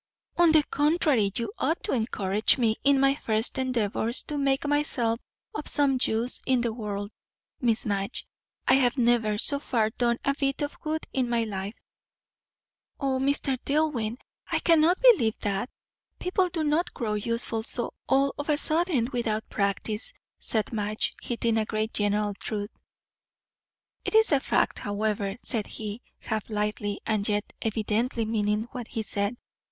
[0.35, 5.19] "On the contrary, you ought to encourage me in my first endeavours to make myself
[5.53, 7.11] of some use in the world.
[7.59, 8.25] Miss Madge,
[8.67, 11.75] I have never, so far, done a bit of good in my life."
[12.99, 13.59] "O, Mr.
[13.63, 14.17] Dillwyn!
[14.51, 15.69] I cannot believe that.
[16.17, 21.59] People do not grow useful so all of a sudden, without practice," said Madge, hitting
[21.59, 22.71] a great general truth.
[24.03, 29.03] "It is a fact, however," said he, half lightly, and yet evidently meaning what he
[29.03, 29.37] said.